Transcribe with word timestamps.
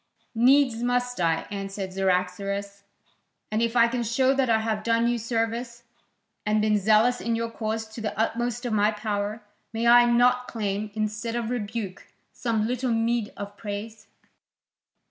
"Needs 0.33 0.81
must 0.81 1.21
I," 1.21 1.45
answered 1.51 1.91
Cyaxares. 1.93 2.81
"And 3.51 3.61
if 3.61 3.75
I 3.75 3.87
can 3.87 4.01
show 4.01 4.33
that 4.33 4.49
I 4.49 4.57
have 4.61 4.81
done 4.83 5.07
you 5.07 5.19
service, 5.19 5.83
and 6.43 6.59
been 6.59 6.79
zealous 6.79 7.21
in 7.21 7.35
your 7.35 7.51
cause 7.51 7.87
to 7.89 8.01
the 8.01 8.17
utmost 8.17 8.65
of 8.65 8.73
my 8.73 8.89
power, 8.89 9.43
may 9.71 9.85
I 9.85 10.05
not 10.05 10.47
claim, 10.47 10.89
instead 10.95 11.35
of 11.35 11.51
rebuke, 11.51 12.07
some 12.33 12.65
little 12.65 12.89
meed 12.91 13.31
of 13.37 13.55
praise?" 13.57 14.07